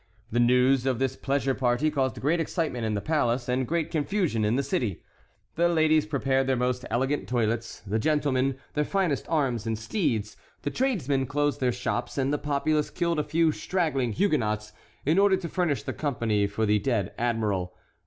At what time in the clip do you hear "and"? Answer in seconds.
3.47-3.67, 9.67-9.77, 12.17-12.33